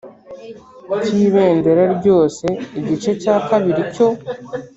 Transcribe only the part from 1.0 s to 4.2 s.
Cy’ibendera ryose. Igice cya kabiri cyo